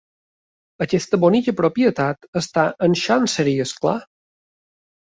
Aquesta 0.85 1.19
bonica 1.25 1.53
propietat 1.59 2.27
està 2.43 2.65
en 2.89 2.99
Chancery, 3.05 3.57
és 3.69 3.79
clar. 3.85 3.99